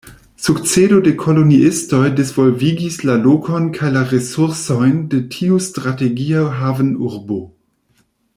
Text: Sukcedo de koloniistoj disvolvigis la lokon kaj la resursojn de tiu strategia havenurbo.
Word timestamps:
Sukcedo 0.43 0.95
de 1.07 1.11
koloniistoj 1.23 1.99
disvolvigis 2.19 2.97
la 3.09 3.17
lokon 3.27 3.67
kaj 3.77 3.93
la 3.99 4.03
resursojn 4.15 4.99
de 5.13 5.21
tiu 5.37 5.61
strategia 5.69 6.49
havenurbo. 6.63 7.41